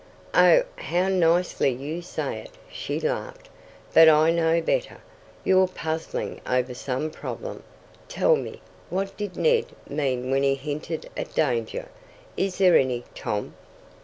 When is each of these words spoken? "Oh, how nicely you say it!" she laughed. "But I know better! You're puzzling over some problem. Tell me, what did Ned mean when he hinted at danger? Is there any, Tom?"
"Oh, 0.33 0.63
how 0.77 1.09
nicely 1.09 1.69
you 1.69 2.01
say 2.01 2.39
it!" 2.39 2.49
she 2.71 2.99
laughed. 2.99 3.49
"But 3.93 4.09
I 4.09 4.31
know 4.31 4.59
better! 4.59 4.97
You're 5.43 5.67
puzzling 5.67 6.41
over 6.47 6.73
some 6.73 7.11
problem. 7.11 7.61
Tell 8.07 8.35
me, 8.35 8.61
what 8.89 9.15
did 9.15 9.37
Ned 9.37 9.65
mean 9.87 10.31
when 10.31 10.41
he 10.41 10.55
hinted 10.55 11.07
at 11.15 11.35
danger? 11.35 11.87
Is 12.35 12.57
there 12.57 12.75
any, 12.77 13.03
Tom?" 13.13 13.53